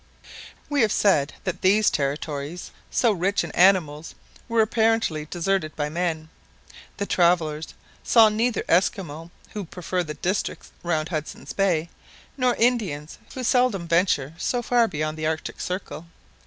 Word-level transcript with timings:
We 0.67 0.81
have 0.81 0.91
said 0.91 1.35
that 1.43 1.61
these 1.61 1.91
territories, 1.91 2.71
so 2.89 3.11
rich 3.11 3.43
in 3.43 3.51
animals, 3.51 4.15
were 4.49 4.63
apparently 4.63 5.27
deserted 5.29 5.75
by 5.75 5.89
men. 5.89 6.29
The 6.97 7.05
travellers 7.05 7.75
saw 8.03 8.27
neither 8.27 8.63
Esquimaux, 8.67 9.29
who 9.51 9.63
prefer 9.63 10.03
the 10.03 10.15
districts 10.15 10.71
round 10.81 11.09
Hudson's 11.09 11.53
Bay, 11.53 11.87
nor 12.35 12.55
Indians, 12.55 13.19
who 13.35 13.43
seldom 13.43 13.87
venture 13.87 14.33
so 14.39 14.63
far 14.63 14.87
beyond 14.87 15.19
the 15.19 15.27
Arctic 15.27 15.59
Circle. 15.61 16.07